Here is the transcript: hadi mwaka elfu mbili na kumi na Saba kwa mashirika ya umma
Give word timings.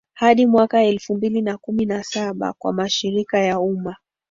hadi 0.13 0.45
mwaka 0.45 0.83
elfu 0.83 1.15
mbili 1.15 1.41
na 1.41 1.57
kumi 1.57 1.85
na 1.85 2.03
Saba 2.03 2.53
kwa 2.53 2.73
mashirika 2.73 3.39
ya 3.39 3.59
umma 3.59 3.95